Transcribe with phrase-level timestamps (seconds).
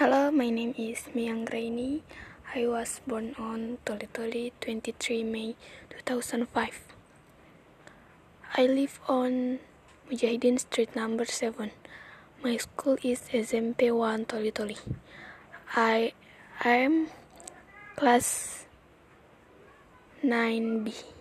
[0.00, 2.00] Hello, my name is Miang Raini.
[2.56, 5.56] I was born on Toli Toli 23 May
[5.90, 6.48] 2005.
[8.56, 9.58] I live on
[10.08, 11.70] Mujahideen Street number 7.
[12.42, 14.78] My school is SMP 1 Toli Toli.
[15.76, 16.14] I
[16.64, 17.08] am
[17.94, 18.64] class
[20.24, 21.19] 9B.